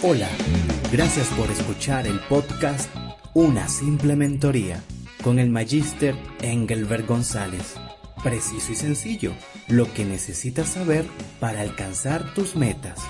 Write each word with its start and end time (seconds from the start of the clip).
Hola, 0.00 0.28
gracias 0.92 1.26
por 1.30 1.50
escuchar 1.50 2.06
el 2.06 2.20
podcast 2.28 2.88
Una 3.34 3.66
simple 3.66 4.14
mentoría 4.14 4.80
con 5.24 5.40
el 5.40 5.50
magíster 5.50 6.14
Engelbert 6.40 7.04
González. 7.04 7.74
Preciso 8.22 8.70
y 8.70 8.76
sencillo, 8.76 9.32
lo 9.66 9.92
que 9.92 10.04
necesitas 10.04 10.68
saber 10.68 11.04
para 11.40 11.62
alcanzar 11.62 12.32
tus 12.32 12.54
metas. 12.54 13.00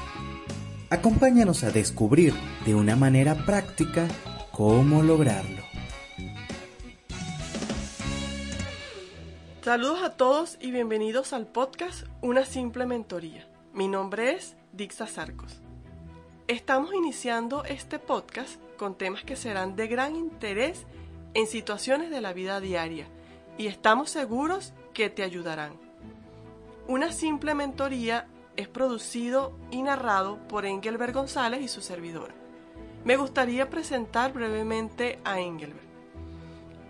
Acompáñanos 0.89 1.63
a 1.63 1.71
descubrir 1.71 2.33
de 2.65 2.75
una 2.75 2.97
manera 2.97 3.35
práctica 3.45 4.09
cómo 4.51 5.03
lograrlo. 5.03 5.63
Saludos 9.61 10.03
a 10.03 10.17
todos 10.17 10.57
y 10.59 10.71
bienvenidos 10.71 11.35
al 11.35 11.49
podcast 11.49 12.07
Una 12.23 12.47
simple 12.47 12.87
mentoría. 12.87 13.47
Mi 13.75 13.89
nombre 13.89 14.33
es 14.33 14.57
Dixa 14.73 15.07
Sarcos. 15.07 15.61
Estamos 16.49 16.95
iniciando 16.95 17.63
este 17.65 17.99
podcast 17.99 18.59
con 18.79 18.95
temas 18.95 19.23
que 19.23 19.37
serán 19.37 19.77
de 19.77 19.87
gran 19.87 20.17
interés 20.17 20.87
en 21.35 21.47
situaciones 21.47 22.09
de 22.09 22.23
la 22.23 22.33
vida 22.33 22.59
diaria 22.59 23.07
y 23.59 23.67
estamos 23.67 24.09
seguros 24.09 24.73
que 24.95 25.11
te 25.11 25.25
ayudarán. 25.25 25.75
Una 26.87 27.13
simple 27.13 27.55
mentoría 27.55 28.29
es 28.57 28.67
producido 28.67 29.53
y 29.71 29.83
narrado 29.83 30.39
por 30.49 30.65
Engelbert 30.65 31.13
González 31.13 31.61
y 31.61 31.69
su 31.69 31.83
servidora. 31.83 32.35
Me 33.05 33.19
gustaría 33.19 33.69
presentar 33.69 34.33
brevemente 34.33 35.19
a 35.25 35.41
Engelbert. 35.41 35.87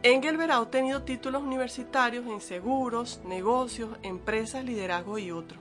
Engelbert 0.05 0.53
ha 0.53 0.61
obtenido 0.61 1.03
títulos 1.03 1.43
universitarios 1.43 2.25
en 2.29 2.41
seguros, 2.41 3.23
negocios, 3.25 3.91
empresas, 4.05 4.65
liderazgo 4.65 5.19
y 5.19 5.33
otros. 5.33 5.59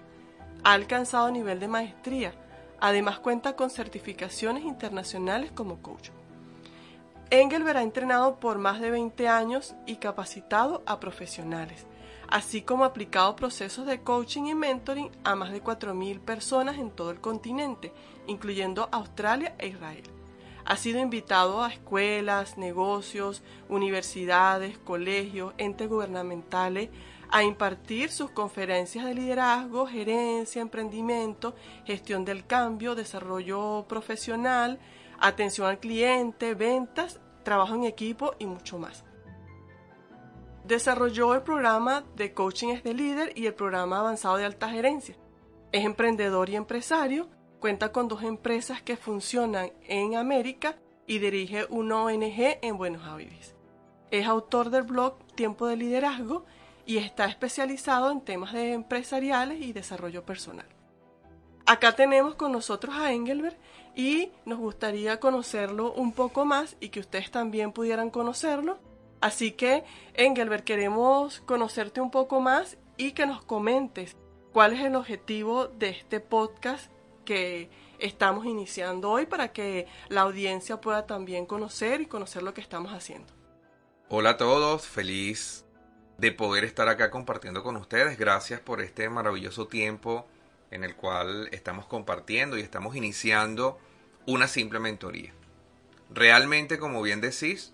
Ha 0.64 0.74
alcanzado 0.74 1.32
nivel 1.32 1.60
de 1.60 1.68
maestría 1.68 2.36
Además 2.80 3.20
cuenta 3.20 3.56
con 3.56 3.70
certificaciones 3.70 4.64
internacionales 4.64 5.52
como 5.52 5.82
coach. 5.82 6.10
Engelbert 7.30 7.78
ha 7.78 7.84
entrenado 7.84 8.40
por 8.40 8.58
más 8.58 8.80
de 8.80 8.90
20 8.90 9.28
años 9.28 9.76
y 9.86 9.98
capacitado 9.98 10.82
a 10.86 11.00
profesionales, 11.00 11.86
así 12.30 12.62
como 12.62 12.86
aplicado 12.86 13.36
procesos 13.36 13.86
de 13.86 14.02
coaching 14.02 14.44
y 14.44 14.56
mentoring 14.56 15.12
a 15.26 15.36
más 15.36 15.52
de 15.52 15.62
4.000 15.62 16.20
personas 16.22 16.78
en 16.78 16.90
todo 16.90 17.12
el 17.12 17.20
continente, 17.20 17.92
incluyendo 18.28 18.88
Australia 18.92 19.56
e 19.58 19.68
Israel. 19.68 20.04
Ha 20.64 20.76
sido 20.76 21.00
invitado 21.00 21.64
a 21.64 21.70
escuelas, 21.70 22.58
negocios, 22.58 23.42
universidades, 23.70 24.78
colegios, 24.78 25.54
entes 25.58 25.90
gubernamentales, 25.90 26.90
a 27.30 27.44
impartir 27.44 28.10
sus 28.10 28.32
conferencias 28.32 29.06
de 29.06 29.14
liderazgo, 29.14 29.86
gerencia, 29.86 30.62
emprendimiento, 30.62 31.56
gestión 31.86 32.26
del 32.26 32.46
cambio, 32.46 32.96
desarrollo 32.96 33.86
profesional, 33.88 34.80
atención 35.20 35.68
al 35.68 35.80
cliente, 35.80 36.54
ventas, 36.54 37.20
trabajo 37.44 37.76
en 37.76 37.84
equipo 37.84 38.34
y 38.40 38.46
mucho 38.46 38.78
más. 38.78 39.04
Desarrolló 40.66 41.34
el 41.34 41.44
programa 41.44 42.04
de 42.16 42.34
coaching 42.34 42.70
es 42.70 42.84
de 42.84 42.94
líder 42.94 43.32
y 43.36 43.46
el 43.46 43.54
programa 43.54 44.00
avanzado 44.00 44.38
de 44.38 44.46
alta 44.46 44.70
gerencia. 44.70 45.16
Es 45.72 45.86
emprendedor 45.86 46.50
y 46.50 46.58
empresario, 46.58 47.30
cuenta 47.60 47.92
con 47.92 48.08
dos 48.08 48.24
empresas 48.24 48.82
que 48.82 48.98
funcionan 48.98 49.72
en 49.88 50.16
América 50.16 50.78
y 51.06 51.20
dirige 51.20 51.66
una 51.70 52.04
ONG 52.04 52.60
en 52.62 52.78
Buenos 52.78 53.08
Aires. 53.08 53.56
Es 54.12 54.28
autor 54.28 54.70
del 54.70 54.84
blog 54.84 55.18
Tiempo 55.36 55.68
de 55.68 55.78
Liderazgo 55.78 56.46
y 56.88 56.98
está 56.98 57.26
especializado 57.26 58.10
en 58.10 58.22
temas 58.22 58.54
de 58.54 58.72
empresariales 58.72 59.62
y 59.62 59.74
desarrollo 59.74 60.26
personal. 60.26 60.66
Acá 61.66 61.92
tenemos 61.92 62.36
con 62.36 62.54
nosotros 62.54 62.96
a 62.96 63.12
Engelbert 63.12 63.58
y 63.94 64.32
nos 64.46 64.58
gustaría 64.58 65.20
conocerlo 65.20 65.92
un 65.92 66.14
poco 66.14 66.46
más 66.46 66.78
y 66.80 66.90
que 66.90 67.02
ustedes 67.02 67.30
también 67.30 67.74
pudieran 67.74 68.10
conocerlo. 68.10 68.80
Así 69.20 69.52
que, 69.52 69.84
Engelbert, 70.14 70.64
queremos 70.64 71.42
conocerte 71.42 72.00
un 72.00 72.10
poco 72.10 72.40
más 72.40 72.78
y 72.96 73.12
que 73.12 73.26
nos 73.26 73.44
comentes 73.44 74.16
cuál 74.54 74.74
es 74.74 74.86
el 74.86 74.96
objetivo 74.96 75.68
de 75.68 75.90
este 75.90 76.22
podcast 76.22 76.90
que 77.26 77.70
estamos 78.00 78.46
iniciando 78.46 79.12
hoy 79.12 79.26
para 79.26 79.52
que 79.52 79.88
la 80.08 80.22
audiencia 80.22 80.80
pueda 80.80 81.06
también 81.06 81.46
conocer 81.46 82.00
y 82.00 82.06
conocer 82.06 82.44
lo 82.44 82.54
que 82.54 82.62
estamos 82.62 82.94
haciendo. 82.94 83.34
Hola 84.08 84.32
a 84.32 84.38
todos, 84.38 84.88
feliz 84.88 85.67
de 86.18 86.32
poder 86.32 86.64
estar 86.64 86.88
acá 86.90 87.12
compartiendo 87.12 87.64
con 87.64 87.76
ustedes. 87.78 88.18
Gracias 88.18 88.60
por 88.60 88.82
este 88.82 89.10
maravilloso 89.10 89.68
tiempo 89.68 90.28
en 90.72 90.84
el 90.84 90.96
cual 90.96 91.50
estamos 91.52 91.86
compartiendo 91.86 92.58
y 92.58 92.62
estamos 92.62 92.96
iniciando 92.96 93.80
una 94.26 94.48
simple 94.48 94.80
mentoría. 94.80 95.34
Realmente, 96.10 96.80
como 96.80 97.02
bien 97.02 97.22
decís, 97.22 97.74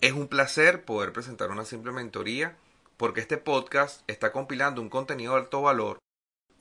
es 0.00 0.12
un 0.12 0.28
placer 0.28 0.84
poder 0.84 1.12
presentar 1.12 1.50
una 1.50 1.64
simple 1.64 1.92
mentoría 1.92 2.56
porque 2.96 3.20
este 3.20 3.38
podcast 3.38 4.02
está 4.08 4.32
compilando 4.32 4.80
un 4.80 4.88
contenido 4.88 5.34
de 5.34 5.40
alto 5.40 5.62
valor, 5.62 5.98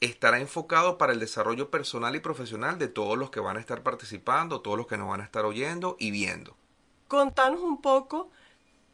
estará 0.02 0.40
enfocado 0.40 0.98
para 0.98 1.14
el 1.14 1.20
desarrollo 1.20 1.70
personal 1.70 2.16
y 2.16 2.20
profesional 2.20 2.78
de 2.80 2.88
todos 2.88 3.18
los 3.18 3.30
que 3.30 3.40
van 3.40 3.58
a 3.58 3.60
estar 3.60 3.84
participando, 3.84 4.62
todos 4.62 4.78
los 4.78 4.88
que 4.88 4.98
nos 4.98 5.10
van 5.10 5.22
a 5.22 5.26
estar 5.26 5.46
oyendo 5.46 5.96
y 6.00 6.12
viendo. 6.12 6.56
Contanos 7.08 7.62
un 7.62 7.82
poco 7.82 8.32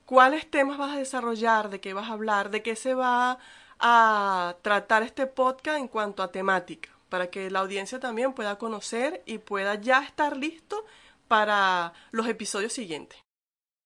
¿Cuáles 0.09 0.49
temas 0.49 0.79
vas 0.79 0.95
a 0.95 0.97
desarrollar? 0.97 1.69
¿De 1.69 1.79
qué 1.79 1.93
vas 1.93 2.09
a 2.09 2.13
hablar? 2.13 2.49
¿De 2.49 2.63
qué 2.63 2.75
se 2.75 2.95
va 2.95 3.37
a 3.79 4.55
tratar 4.63 5.03
este 5.03 5.27
podcast 5.27 5.77
en 5.77 5.87
cuanto 5.87 6.23
a 6.23 6.31
temática? 6.31 6.89
Para 7.09 7.29
que 7.29 7.51
la 7.51 7.59
audiencia 7.59 7.99
también 7.99 8.33
pueda 8.33 8.57
conocer 8.57 9.21
y 9.27 9.37
pueda 9.37 9.75
ya 9.75 10.03
estar 10.03 10.35
listo 10.35 10.83
para 11.27 11.93
los 12.09 12.27
episodios 12.27 12.73
siguientes. 12.73 13.19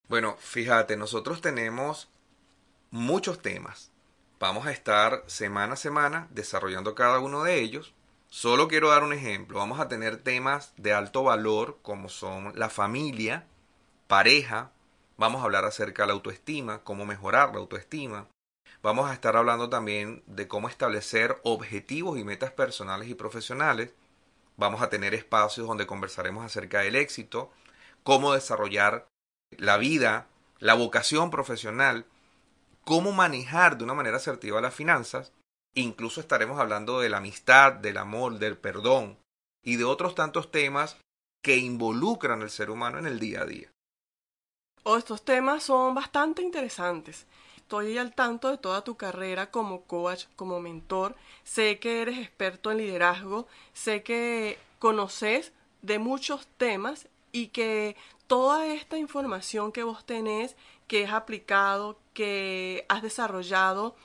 Bueno, 0.07 0.37
fíjate, 0.39 0.95
nosotros 0.95 1.41
tenemos 1.41 2.07
muchos 2.89 3.41
temas. 3.41 3.91
Vamos 4.39 4.65
a 4.65 4.71
estar 4.71 5.25
semana 5.27 5.73
a 5.73 5.75
semana 5.75 6.29
desarrollando 6.29 6.95
cada 6.95 7.19
uno 7.19 7.43
de 7.43 7.59
ellos. 7.59 7.93
Solo 8.29 8.69
quiero 8.69 8.91
dar 8.91 9.03
un 9.03 9.11
ejemplo. 9.11 9.57
Vamos 9.57 9.81
a 9.81 9.89
tener 9.89 10.23
temas 10.23 10.71
de 10.77 10.93
alto 10.93 11.23
valor 11.23 11.79
como 11.81 12.07
son 12.07 12.53
la 12.55 12.69
familia, 12.69 13.45
pareja, 14.07 14.71
Vamos 15.17 15.41
a 15.41 15.45
hablar 15.45 15.65
acerca 15.65 16.03
de 16.03 16.07
la 16.07 16.13
autoestima, 16.13 16.83
cómo 16.83 17.05
mejorar 17.05 17.53
la 17.53 17.59
autoestima. 17.59 18.27
Vamos 18.81 19.09
a 19.09 19.13
estar 19.13 19.37
hablando 19.37 19.69
también 19.69 20.23
de 20.25 20.47
cómo 20.47 20.67
establecer 20.67 21.39
objetivos 21.43 22.17
y 22.17 22.23
metas 22.23 22.51
personales 22.51 23.07
y 23.09 23.15
profesionales. 23.15 23.93
Vamos 24.57 24.81
a 24.81 24.89
tener 24.89 25.13
espacios 25.13 25.67
donde 25.67 25.87
conversaremos 25.87 26.43
acerca 26.43 26.79
del 26.79 26.95
éxito, 26.95 27.51
cómo 28.03 28.33
desarrollar 28.33 29.07
la 29.57 29.77
vida, 29.77 30.27
la 30.59 30.73
vocación 30.73 31.29
profesional, 31.29 32.05
cómo 32.83 33.11
manejar 33.11 33.77
de 33.77 33.83
una 33.83 33.93
manera 33.93 34.17
asertiva 34.17 34.61
las 34.61 34.73
finanzas. 34.73 35.31
Incluso 35.75 36.21
estaremos 36.21 36.59
hablando 36.59 36.99
de 36.99 37.09
la 37.09 37.17
amistad, 37.17 37.73
del 37.73 37.97
amor, 37.97 38.39
del 38.39 38.57
perdón 38.57 39.17
y 39.63 39.77
de 39.77 39.85
otros 39.85 40.15
tantos 40.15 40.51
temas 40.51 40.97
que 41.43 41.57
involucran 41.57 42.41
al 42.41 42.49
ser 42.49 42.69
humano 42.69 42.99
en 42.99 43.05
el 43.05 43.19
día 43.19 43.41
a 43.41 43.45
día. 43.45 43.69
Estos 44.85 45.23
temas 45.23 45.63
son 45.63 45.95
bastante 45.95 46.41
interesantes. 46.41 47.25
Estoy 47.55 47.97
al 47.97 48.13
tanto 48.13 48.49
de 48.49 48.57
toda 48.57 48.83
tu 48.83 48.95
carrera 48.95 49.49
como 49.49 49.83
coach, 49.83 50.25
como 50.35 50.59
mentor. 50.59 51.15
Sé 51.43 51.79
que 51.79 52.01
eres 52.01 52.19
experto 52.19 52.69
en 52.69 52.77
liderazgo, 52.79 53.47
sé 53.73 54.03
que 54.03 54.59
conoces 54.79 55.53
de 55.81 55.99
muchos 55.99 56.45
temas 56.57 57.07
y 57.31 57.47
que 57.47 57.95
toda 58.27 58.67
esta 58.67 58.97
información 58.97 59.71
que 59.71 59.83
vos 59.83 60.05
tenés, 60.05 60.55
que 60.87 61.05
has 61.05 61.13
aplicado, 61.13 61.97
que 62.13 62.85
has 62.89 63.01
desarrollado, 63.01 63.95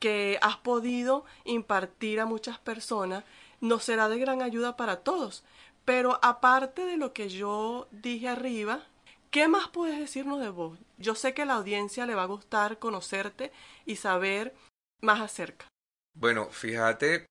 que 0.00 0.38
has 0.40 0.56
podido 0.56 1.24
impartir 1.44 2.20
a 2.20 2.26
muchas 2.26 2.58
personas, 2.58 3.24
nos 3.60 3.84
será 3.84 4.08
de 4.08 4.18
gran 4.18 4.42
ayuda 4.42 4.76
para 4.76 5.00
todos. 5.00 5.44
Pero 5.84 6.18
aparte 6.22 6.86
de 6.86 6.96
lo 6.96 7.12
que 7.12 7.28
yo 7.28 7.86
dije 7.90 8.28
arriba, 8.28 8.80
¿Qué 9.32 9.48
más 9.48 9.68
puedes 9.68 9.98
decirnos 9.98 10.40
de 10.40 10.50
vos? 10.50 10.78
Yo 10.98 11.14
sé 11.14 11.32
que 11.32 11.40
a 11.40 11.46
la 11.46 11.54
audiencia 11.54 12.04
le 12.04 12.14
va 12.14 12.24
a 12.24 12.26
gustar 12.26 12.78
conocerte 12.78 13.50
y 13.86 13.96
saber 13.96 14.54
más 15.00 15.22
acerca. 15.22 15.68
Bueno, 16.14 16.50
fíjate 16.50 17.24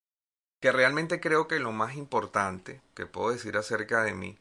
que 0.59 0.71
realmente 0.71 1.19
creo 1.19 1.47
que 1.47 1.59
lo 1.59 1.71
más 1.71 1.95
importante 1.95 2.81
que 2.95 3.05
puedo 3.05 3.29
decir 3.29 3.55
acerca 3.55 4.03
de 4.03 4.15
mí 4.15 4.39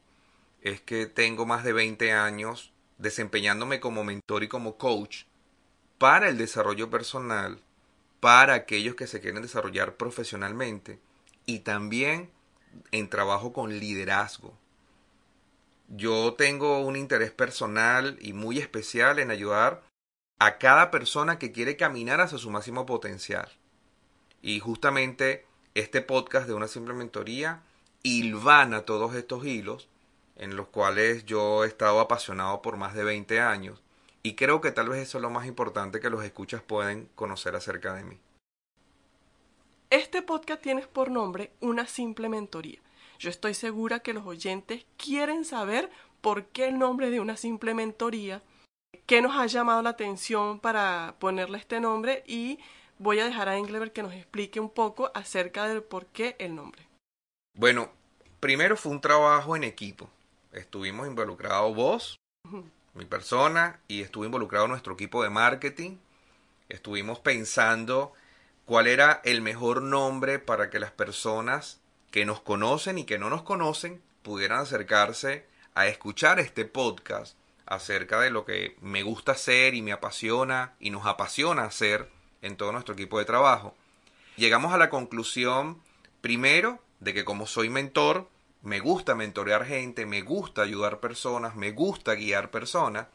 es 0.62 0.80
que 0.80 1.04
tengo 1.04 1.44
más 1.44 1.62
de 1.62 1.74
20 1.74 2.12
años 2.12 2.72
desempeñándome 2.96 3.78
como 3.78 4.04
mentor 4.04 4.42
y 4.42 4.48
como 4.48 4.78
coach 4.78 5.24
para 5.98 6.30
el 6.30 6.38
desarrollo 6.38 6.88
personal, 6.88 7.60
para 8.20 8.54
aquellos 8.54 8.94
que 8.94 9.06
se 9.06 9.20
quieren 9.20 9.42
desarrollar 9.42 9.96
profesionalmente 9.98 10.98
y 11.44 11.58
también 11.58 12.30
en 12.90 13.10
trabajo 13.10 13.52
con 13.52 13.78
liderazgo. 13.78 14.56
Yo 15.90 16.34
tengo 16.34 16.78
un 16.78 16.94
interés 16.94 17.32
personal 17.32 18.16
y 18.20 18.32
muy 18.32 18.58
especial 18.58 19.18
en 19.18 19.32
ayudar 19.32 19.82
a 20.38 20.56
cada 20.58 20.92
persona 20.92 21.38
que 21.38 21.50
quiere 21.50 21.76
caminar 21.76 22.20
hacia 22.20 22.38
su 22.38 22.48
máximo 22.48 22.86
potencial. 22.86 23.50
Y 24.40 24.60
justamente 24.60 25.44
este 25.74 26.00
podcast 26.00 26.46
de 26.46 26.54
una 26.54 26.68
simple 26.68 26.94
mentoría 26.94 27.62
hilvana 28.04 28.82
todos 28.82 29.14
estos 29.16 29.44
hilos 29.44 29.88
en 30.36 30.56
los 30.56 30.68
cuales 30.68 31.26
yo 31.26 31.64
he 31.64 31.66
estado 31.66 31.98
apasionado 31.98 32.62
por 32.62 32.76
más 32.76 32.94
de 32.94 33.04
20 33.04 33.40
años 33.40 33.82
y 34.22 34.36
creo 34.36 34.60
que 34.60 34.70
tal 34.70 34.88
vez 34.88 35.00
eso 35.00 35.18
es 35.18 35.22
lo 35.22 35.30
más 35.30 35.46
importante 35.46 36.00
que 36.00 36.08
los 36.08 36.24
escuchas 36.24 36.62
pueden 36.62 37.08
conocer 37.16 37.56
acerca 37.56 37.94
de 37.94 38.04
mí. 38.04 38.18
Este 39.90 40.22
podcast 40.22 40.62
tiene 40.62 40.86
por 40.86 41.10
nombre 41.10 41.50
Una 41.60 41.86
simple 41.86 42.28
mentoría. 42.28 42.78
Yo 43.20 43.28
estoy 43.28 43.52
segura 43.52 44.00
que 44.00 44.14
los 44.14 44.26
oyentes 44.26 44.86
quieren 44.96 45.44
saber 45.44 45.90
por 46.22 46.46
qué 46.46 46.68
el 46.68 46.78
nombre 46.78 47.10
de 47.10 47.20
una 47.20 47.36
simple 47.36 47.74
mentoría, 47.74 48.42
qué 49.04 49.20
nos 49.20 49.36
ha 49.36 49.44
llamado 49.44 49.82
la 49.82 49.90
atención 49.90 50.58
para 50.58 51.16
ponerle 51.18 51.58
este 51.58 51.80
nombre 51.80 52.24
y 52.26 52.58
voy 52.98 53.20
a 53.20 53.26
dejar 53.26 53.50
a 53.50 53.58
Engelbert 53.58 53.92
que 53.92 54.02
nos 54.02 54.14
explique 54.14 54.58
un 54.58 54.70
poco 54.70 55.10
acerca 55.14 55.68
del 55.68 55.82
por 55.82 56.06
qué 56.06 56.34
el 56.38 56.54
nombre. 56.54 56.88
Bueno, 57.54 57.90
primero 58.40 58.74
fue 58.74 58.92
un 58.92 59.02
trabajo 59.02 59.54
en 59.54 59.64
equipo. 59.64 60.08
Estuvimos 60.52 61.06
involucrados 61.06 61.76
vos, 61.76 62.16
mi 62.94 63.04
persona, 63.04 63.80
y 63.86 64.00
estuvo 64.00 64.24
involucrado 64.24 64.66
nuestro 64.66 64.94
equipo 64.94 65.22
de 65.22 65.28
marketing. 65.28 65.98
Estuvimos 66.70 67.18
pensando 67.18 68.14
cuál 68.64 68.86
era 68.86 69.20
el 69.24 69.42
mejor 69.42 69.82
nombre 69.82 70.38
para 70.38 70.70
que 70.70 70.80
las 70.80 70.90
personas 70.90 71.79
que 72.10 72.24
nos 72.24 72.40
conocen 72.40 72.98
y 72.98 73.04
que 73.04 73.18
no 73.18 73.30
nos 73.30 73.42
conocen 73.42 74.02
pudieran 74.22 74.60
acercarse 74.60 75.46
a 75.74 75.86
escuchar 75.86 76.40
este 76.40 76.64
podcast 76.64 77.36
acerca 77.66 78.20
de 78.20 78.30
lo 78.30 78.44
que 78.44 78.76
me 78.80 79.02
gusta 79.02 79.32
hacer 79.32 79.74
y 79.74 79.82
me 79.82 79.92
apasiona 79.92 80.74
y 80.80 80.90
nos 80.90 81.06
apasiona 81.06 81.64
hacer 81.64 82.10
en 82.42 82.56
todo 82.56 82.72
nuestro 82.72 82.94
equipo 82.94 83.18
de 83.18 83.24
trabajo. 83.24 83.74
Llegamos 84.36 84.72
a 84.72 84.78
la 84.78 84.90
conclusión, 84.90 85.80
primero, 86.20 86.80
de 86.98 87.14
que 87.14 87.24
como 87.24 87.46
soy 87.46 87.68
mentor, 87.68 88.28
me 88.62 88.80
gusta 88.80 89.14
mentorear 89.14 89.64
gente, 89.64 90.04
me 90.04 90.22
gusta 90.22 90.62
ayudar 90.62 91.00
personas, 91.00 91.54
me 91.54 91.70
gusta 91.70 92.14
guiar 92.14 92.50
personas, 92.50 93.06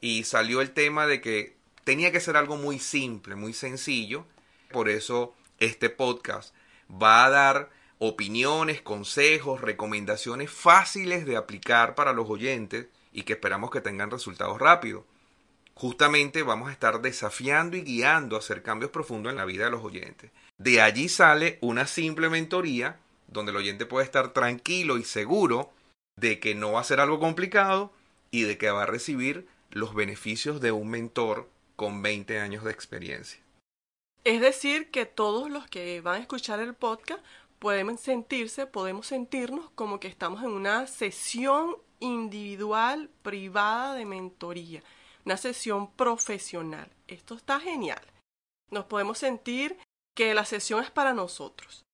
y 0.00 0.24
salió 0.24 0.60
el 0.60 0.72
tema 0.72 1.06
de 1.06 1.20
que 1.20 1.56
tenía 1.84 2.12
que 2.12 2.20
ser 2.20 2.36
algo 2.36 2.56
muy 2.56 2.78
simple, 2.78 3.36
muy 3.36 3.52
sencillo, 3.52 4.26
por 4.70 4.88
eso 4.88 5.34
este 5.58 5.88
podcast 5.88 6.54
va 6.90 7.24
a 7.24 7.30
dar 7.30 7.70
opiniones, 8.06 8.82
consejos, 8.82 9.60
recomendaciones 9.60 10.50
fáciles 10.50 11.26
de 11.26 11.36
aplicar 11.36 11.94
para 11.94 12.12
los 12.12 12.28
oyentes 12.28 12.86
y 13.12 13.22
que 13.22 13.34
esperamos 13.34 13.70
que 13.70 13.80
tengan 13.80 14.10
resultados 14.10 14.58
rápidos. 14.58 15.04
Justamente 15.74 16.42
vamos 16.42 16.68
a 16.68 16.72
estar 16.72 17.00
desafiando 17.00 17.76
y 17.76 17.82
guiando 17.82 18.36
a 18.36 18.38
hacer 18.38 18.62
cambios 18.62 18.90
profundos 18.90 19.32
en 19.32 19.36
la 19.36 19.44
vida 19.44 19.64
de 19.64 19.70
los 19.70 19.82
oyentes. 19.82 20.30
De 20.58 20.80
allí 20.80 21.08
sale 21.08 21.58
una 21.60 21.86
simple 21.86 22.28
mentoría 22.28 22.98
donde 23.26 23.50
el 23.50 23.56
oyente 23.56 23.86
puede 23.86 24.04
estar 24.04 24.32
tranquilo 24.32 24.98
y 24.98 25.04
seguro 25.04 25.72
de 26.16 26.38
que 26.38 26.54
no 26.54 26.72
va 26.72 26.80
a 26.80 26.84
ser 26.84 27.00
algo 27.00 27.18
complicado 27.18 27.92
y 28.30 28.42
de 28.42 28.58
que 28.58 28.70
va 28.70 28.84
a 28.84 28.86
recibir 28.86 29.48
los 29.70 29.94
beneficios 29.94 30.60
de 30.60 30.70
un 30.70 30.88
mentor 30.90 31.48
con 31.74 32.02
20 32.02 32.38
años 32.38 32.62
de 32.62 32.70
experiencia. 32.70 33.40
Es 34.24 34.40
decir, 34.40 34.90
que 34.90 35.04
todos 35.04 35.50
los 35.50 35.66
que 35.66 36.00
van 36.00 36.16
a 36.16 36.20
escuchar 36.20 36.60
el 36.60 36.74
podcast 36.74 37.22
pueden 37.64 37.96
sentirse, 37.96 38.66
podemos 38.66 39.06
sentirnos 39.06 39.70
como 39.70 39.98
que 39.98 40.06
estamos 40.06 40.42
en 40.42 40.50
una 40.50 40.86
sesión 40.86 41.78
individual, 41.98 43.08
privada 43.22 43.94
de 43.94 44.04
mentoría, 44.04 44.82
una 45.24 45.38
sesión 45.38 45.90
profesional. 45.92 46.90
Esto 47.08 47.34
está 47.34 47.58
genial. 47.60 48.02
Nos 48.70 48.84
podemos 48.84 49.16
sentir 49.16 49.78
que 50.14 50.34
la 50.34 50.44
sesión 50.44 50.84
es 50.84 50.90
para 50.90 51.14
nosotros. 51.14 51.84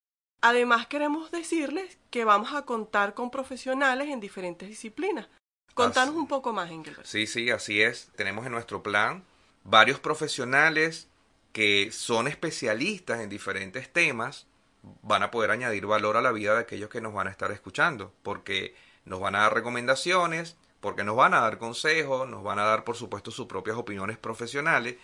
Además 0.43 0.89
queremos 0.89 1.31
decirles 1.31 1.99
que 2.11 2.25
vamos 2.25 2.53
a 2.53 2.63
contar 2.63 3.15
con 3.15 3.31
profesionales 3.31 4.09
en 4.09 4.19
diferentes 4.19 4.69
disciplinas. 4.69 5.29
Contanos 5.75 6.17
un 6.17 6.27
poco 6.27 6.53
más, 6.53 6.69
Engelbert. 6.73 7.07
Sí, 7.07 7.29
sí, 7.29 7.49
así 7.51 7.81
es. 7.81 8.11
Tenemos 8.17 8.45
en 8.45 8.51
nuestro 8.51 8.83
plan 8.83 9.23
varios 9.63 10.01
profesionales 10.01 11.07
que 11.53 11.93
son 11.93 12.27
especialistas 12.27 13.21
en 13.21 13.29
diferentes 13.29 13.93
temas, 13.93 14.49
van 14.83 15.23
a 15.23 15.31
poder 15.31 15.51
añadir 15.51 15.87
valor 15.87 16.17
a 16.17 16.23
la 16.23 16.33
vida 16.33 16.55
de 16.55 16.61
aquellos 16.61 16.91
que 16.91 17.01
nos 17.01 17.13
van 17.13 17.27
a 17.27 17.31
estar 17.31 17.51
escuchando, 17.53 18.13
porque 18.23 18.75
nos 19.05 19.21
van 19.21 19.35
a 19.35 19.41
dar 19.41 19.55
recomendaciones, 19.55 20.57
porque 20.81 21.05
nos 21.05 21.17
van 21.17 21.35
a 21.35 21.41
dar 21.41 21.59
consejos, 21.59 22.29
nos 22.29 22.43
van 22.43 22.59
a 22.59 22.65
dar, 22.65 22.85
por 22.85 22.97
supuesto, 22.97 23.31
sus 23.31 23.47
propias 23.47 23.77
opiniones 23.77 24.19
profesionales, 24.19 24.97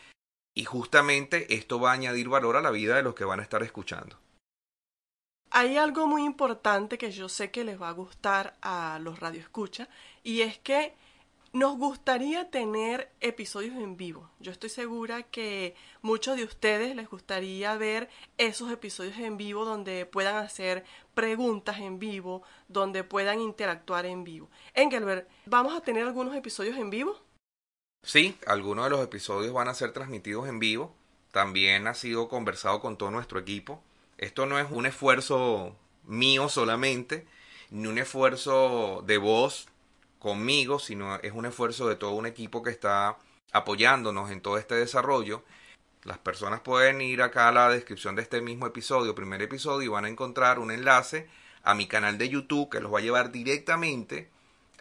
y 0.54 0.64
justamente 0.64 1.54
esto 1.54 1.78
va 1.78 1.90
a 1.90 1.94
añadir 1.94 2.28
valor 2.28 2.56
a 2.56 2.62
la 2.62 2.70
vida 2.70 2.96
de 2.96 3.02
los 3.02 3.14
que 3.14 3.24
van 3.24 3.40
a 3.40 3.42
estar 3.42 3.62
escuchando. 3.62 4.18
Hay 5.50 5.76
algo 5.76 6.06
muy 6.06 6.24
importante 6.24 6.98
que 6.98 7.10
yo 7.10 7.28
sé 7.28 7.50
que 7.50 7.64
les 7.64 7.80
va 7.80 7.90
a 7.90 7.92
gustar 7.92 8.56
a 8.62 8.98
los 9.00 9.20
radioescuchas 9.20 9.88
y 10.22 10.40
es 10.40 10.58
que 10.58 10.94
nos 11.56 11.78
gustaría 11.78 12.50
tener 12.50 13.10
episodios 13.22 13.76
en 13.76 13.96
vivo. 13.96 14.28
Yo 14.40 14.52
estoy 14.52 14.68
segura 14.68 15.22
que 15.22 15.74
muchos 16.02 16.36
de 16.36 16.44
ustedes 16.44 16.94
les 16.94 17.08
gustaría 17.08 17.74
ver 17.78 18.10
esos 18.36 18.70
episodios 18.70 19.16
en 19.16 19.38
vivo 19.38 19.64
donde 19.64 20.04
puedan 20.04 20.36
hacer 20.36 20.84
preguntas 21.14 21.78
en 21.78 21.98
vivo, 21.98 22.42
donde 22.68 23.04
puedan 23.04 23.40
interactuar 23.40 24.04
en 24.04 24.22
vivo. 24.22 24.50
Engelbert, 24.74 25.30
¿vamos 25.46 25.74
a 25.74 25.80
tener 25.80 26.06
algunos 26.06 26.36
episodios 26.36 26.76
en 26.76 26.90
vivo? 26.90 27.18
Sí, 28.02 28.36
algunos 28.46 28.84
de 28.84 28.90
los 28.90 29.00
episodios 29.02 29.54
van 29.54 29.68
a 29.68 29.74
ser 29.74 29.92
transmitidos 29.92 30.48
en 30.48 30.58
vivo. 30.58 30.94
También 31.32 31.86
ha 31.86 31.94
sido 31.94 32.28
conversado 32.28 32.82
con 32.82 32.98
todo 32.98 33.10
nuestro 33.10 33.38
equipo. 33.38 33.82
Esto 34.18 34.44
no 34.44 34.58
es 34.58 34.70
un 34.70 34.84
esfuerzo 34.84 35.74
mío 36.04 36.50
solamente, 36.50 37.26
ni 37.70 37.86
un 37.86 37.96
esfuerzo 37.96 39.02
de 39.06 39.16
voz 39.16 39.68
conmigo, 40.18 40.78
sino 40.78 41.16
es 41.16 41.32
un 41.32 41.46
esfuerzo 41.46 41.88
de 41.88 41.96
todo 41.96 42.12
un 42.12 42.26
equipo 42.26 42.62
que 42.62 42.70
está 42.70 43.16
apoyándonos 43.52 44.30
en 44.30 44.40
todo 44.40 44.58
este 44.58 44.74
desarrollo. 44.74 45.42
Las 46.04 46.18
personas 46.18 46.60
pueden 46.60 47.00
ir 47.00 47.22
acá 47.22 47.48
a 47.48 47.52
la 47.52 47.68
descripción 47.70 48.14
de 48.16 48.22
este 48.22 48.40
mismo 48.40 48.66
episodio, 48.66 49.14
primer 49.14 49.42
episodio, 49.42 49.86
y 49.86 49.88
van 49.88 50.04
a 50.04 50.08
encontrar 50.08 50.58
un 50.58 50.70
enlace 50.70 51.28
a 51.62 51.74
mi 51.74 51.86
canal 51.86 52.16
de 52.18 52.28
YouTube 52.28 52.70
que 52.70 52.80
los 52.80 52.92
va 52.92 52.98
a 52.98 53.02
llevar 53.02 53.32
directamente 53.32 54.30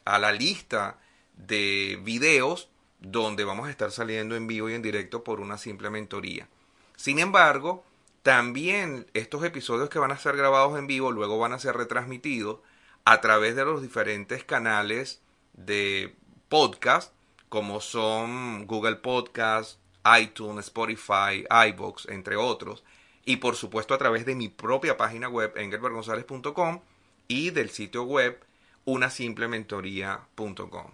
a 0.06 0.20
la 0.20 0.32
lista 0.32 1.00
de 1.36 2.00
videos 2.04 2.70
donde 3.00 3.44
vamos 3.44 3.68
a 3.68 3.72
estar 3.72 3.92
saliendo 3.92 4.36
en 4.36 4.48
vivo 4.48 4.70
y 4.70 4.74
en 4.74 4.82
directo 4.82 5.24
por 5.24 5.40
una 5.40 5.58
simple 5.58 5.90
mentoría. 5.90 6.48
Sin 6.96 7.20
embargo, 7.20 7.84
también 8.24 9.08
estos 9.14 9.44
episodios 9.44 9.90
que 9.90 10.00
van 10.00 10.12
a 10.12 10.18
ser 10.18 10.38
grabados 10.38 10.78
en 10.78 10.88
vivo 10.88 11.12
luego 11.12 11.38
van 11.38 11.54
a 11.54 11.60
ser 11.60 11.76
retransmitidos 11.76 12.60
a 13.04 13.22
través 13.22 13.56
de 13.56 13.66
los 13.66 13.82
diferentes 13.82 14.44
canales 14.44 15.22
de 15.56 16.16
podcast 16.50 17.14
como 17.50 17.82
son 17.82 18.68
Google 18.68 18.98
Podcast, 18.98 19.80
iTunes, 20.22 20.66
Spotify, 20.66 21.46
iBox, 21.70 22.08
entre 22.10 22.36
otros, 22.36 22.84
y 23.24 23.38
por 23.38 23.56
supuesto 23.56 23.94
a 23.94 23.98
través 23.98 24.26
de 24.26 24.36
mi 24.36 24.50
propia 24.50 24.98
página 24.98 25.30
web 25.30 25.54
engelbergonzalez.com 25.56 26.82
y 27.28 27.50
del 27.52 27.70
sitio 27.70 28.04
web 28.04 28.44
unasimplementoría.com. 28.86 30.92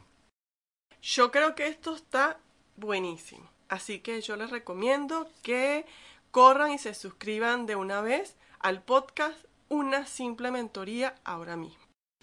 Yo 1.02 1.32
creo 1.32 1.56
que 1.56 1.68
esto 1.68 1.96
está 1.96 2.38
buenísimo, 2.78 3.50
así 3.68 4.00
que 4.00 4.22
yo 4.22 4.36
les 4.36 4.52
recomiendo 4.52 5.28
que 5.42 5.86
corran 6.30 6.72
y 6.72 6.78
se 6.78 6.94
suscriban 6.94 7.66
de 7.66 7.76
una 7.76 8.02
vez 8.02 8.36
al 8.60 8.84
podcast 8.84 9.44
Una 9.68 10.06
Simple 10.06 10.52
Mentoría 10.52 11.16
ahora 11.24 11.56
mismo. 11.56 11.81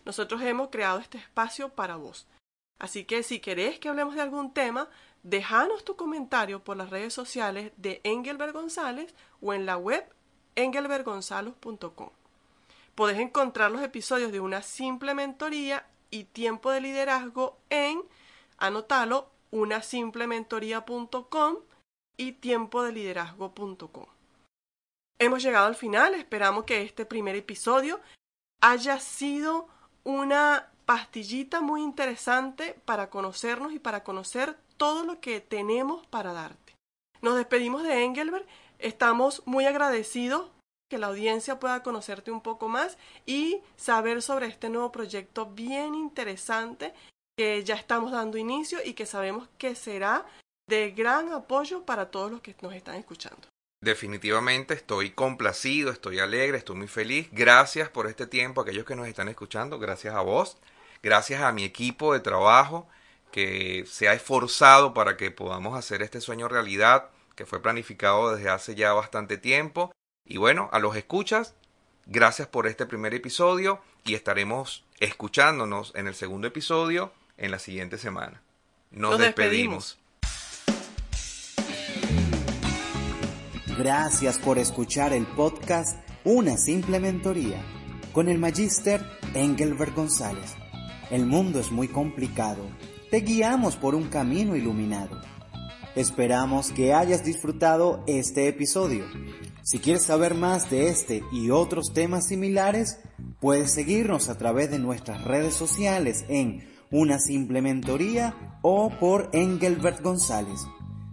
Nosotros 0.08 0.40
hemos 0.40 0.70
creado 0.70 0.98
este 1.00 1.18
espacio 1.18 1.68
para 1.68 1.96
vos. 1.96 2.26
Así 2.78 3.04
que 3.04 3.22
si 3.22 3.40
querés 3.40 3.78
que 3.78 3.90
hablemos 3.90 4.14
de 4.14 4.22
algún 4.22 4.54
tema, 4.54 4.88
déjanos 5.22 5.84
tu 5.84 5.96
comentario 5.96 6.64
por 6.64 6.78
las 6.78 6.88
redes 6.88 7.12
sociales 7.12 7.72
de 7.76 8.00
Engelbert 8.04 8.54
González 8.54 9.14
o 9.42 9.52
en 9.52 9.66
la 9.66 9.76
web 9.76 10.10
engelbertgonzalez.com. 10.56 12.08
Podés 12.94 13.18
encontrar 13.18 13.70
los 13.70 13.82
episodios 13.82 14.32
de 14.32 14.40
una 14.40 14.62
simple 14.62 15.12
mentoría 15.12 15.86
y 16.10 16.24
tiempo 16.24 16.70
de 16.70 16.80
liderazgo 16.80 17.58
en, 17.68 18.00
anotalo, 18.56 19.28
unasimplementoría.com 19.50 21.56
y 22.16 22.32
tiempo 22.32 22.82
de 22.82 22.92
liderazgo.com. 22.92 24.06
Hemos 25.18 25.42
llegado 25.42 25.66
al 25.66 25.74
final, 25.74 26.14
esperamos 26.14 26.64
que 26.64 26.80
este 26.80 27.04
primer 27.04 27.36
episodio 27.36 28.00
haya 28.62 29.00
sido 29.00 29.68
una 30.04 30.70
pastillita 30.86 31.60
muy 31.60 31.82
interesante 31.82 32.74
para 32.84 33.10
conocernos 33.10 33.72
y 33.72 33.78
para 33.78 34.04
conocer 34.04 34.56
todo 34.76 35.04
lo 35.04 35.20
que 35.20 35.40
tenemos 35.40 36.06
para 36.06 36.32
darte. 36.32 36.74
Nos 37.20 37.36
despedimos 37.36 37.82
de 37.82 38.04
Engelbert, 38.04 38.48
estamos 38.78 39.42
muy 39.44 39.66
agradecidos 39.66 40.50
que 40.88 40.98
la 40.98 41.08
audiencia 41.08 41.60
pueda 41.60 41.82
conocerte 41.82 42.30
un 42.30 42.40
poco 42.40 42.68
más 42.68 42.96
y 43.26 43.60
saber 43.76 44.22
sobre 44.22 44.46
este 44.46 44.70
nuevo 44.70 44.90
proyecto 44.90 45.46
bien 45.46 45.94
interesante 45.94 46.94
que 47.36 47.62
ya 47.64 47.74
estamos 47.74 48.10
dando 48.10 48.38
inicio 48.38 48.78
y 48.84 48.94
que 48.94 49.06
sabemos 49.06 49.48
que 49.58 49.74
será 49.74 50.26
de 50.68 50.90
gran 50.92 51.32
apoyo 51.32 51.84
para 51.84 52.10
todos 52.10 52.30
los 52.30 52.40
que 52.40 52.56
nos 52.62 52.74
están 52.74 52.96
escuchando. 52.96 53.46
Definitivamente 53.80 54.74
estoy 54.74 55.10
complacido, 55.10 55.92
estoy 55.92 56.18
alegre, 56.18 56.58
estoy 56.58 56.76
muy 56.76 56.88
feliz. 56.88 57.28
Gracias 57.30 57.88
por 57.88 58.08
este 58.08 58.26
tiempo, 58.26 58.60
aquellos 58.60 58.84
que 58.84 58.96
nos 58.96 59.06
están 59.06 59.28
escuchando, 59.28 59.78
gracias 59.78 60.14
a 60.14 60.20
vos. 60.20 60.58
gracias 61.00 61.42
a 61.42 61.52
mi 61.52 61.62
equipo 61.62 62.12
de 62.12 62.18
trabajo 62.18 62.88
que 63.30 63.84
se 63.86 64.08
ha 64.08 64.14
esforzado 64.14 64.94
para 64.94 65.16
que 65.16 65.30
podamos 65.30 65.78
hacer 65.78 66.02
este 66.02 66.20
sueño 66.20 66.48
realidad, 66.48 67.10
que 67.36 67.46
fue 67.46 67.62
planificado 67.62 68.34
desde 68.34 68.50
hace 68.50 68.74
ya 68.74 68.92
bastante 68.92 69.38
tiempo. 69.38 69.92
Y 70.24 70.38
bueno, 70.38 70.68
a 70.72 70.80
los 70.80 70.96
escuchas, 70.96 71.54
gracias 72.06 72.48
por 72.48 72.66
este 72.66 72.84
primer 72.84 73.14
episodio 73.14 73.80
y 74.04 74.14
estaremos 74.14 74.84
escuchándonos 74.98 75.92
en 75.94 76.08
el 76.08 76.16
segundo 76.16 76.48
episodio 76.48 77.12
en 77.36 77.52
la 77.52 77.60
siguiente 77.60 77.96
semana. 77.96 78.42
Nos, 78.90 79.18
despedimos. 79.18 79.98
Gracias 83.78 84.38
por 84.38 84.58
escuchar 84.58 85.12
el 85.12 85.24
podcast 85.24 85.96
Una 86.24 86.56
Simple 86.56 86.98
Mentoría 86.98 87.64
con 88.12 88.28
el 88.28 88.36
Magister 88.36 89.00
Engelbert 89.34 89.94
González. 89.94 90.56
El 91.12 91.26
mundo 91.26 91.60
es 91.60 91.70
muy 91.70 91.86
complicado. 91.86 92.64
Te 93.12 93.20
guiamos 93.20 93.76
por 93.76 93.94
un 93.94 94.08
camino 94.08 94.56
iluminado. 94.56 95.20
Esperamos 95.94 96.72
que 96.72 96.92
hayas 96.92 97.24
disfrutado 97.24 98.02
este 98.08 98.48
episodio. 98.48 99.04
Si 99.62 99.78
quieres 99.78 100.02
saber 100.02 100.34
más 100.34 100.68
de 100.70 100.88
este 100.88 101.22
y 101.30 101.50
otros 101.50 101.92
temas 101.94 102.26
similares, 102.26 102.98
puedes 103.38 103.70
seguirnos 103.70 104.28
a 104.28 104.36
través 104.36 104.72
de 104.72 104.80
nuestras 104.80 105.22
redes 105.22 105.54
sociales 105.54 106.24
en 106.28 106.68
Una 106.90 107.20
Simple 107.20 107.62
Mentoría 107.62 108.58
o 108.60 108.90
por 108.90 109.30
Engelbert 109.32 110.02
González. 110.02 110.66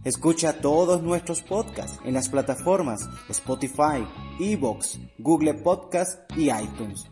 Escucha 0.05 0.61
todos 0.61 1.01
nuestros 1.01 1.41
podcasts 1.41 1.99
en 2.05 2.13
las 2.13 2.29
plataformas 2.29 3.09
Spotify, 3.27 4.05
Evox, 4.39 4.99
Google 5.17 5.55
Podcast 5.55 6.19
y 6.37 6.51
iTunes. 6.51 7.07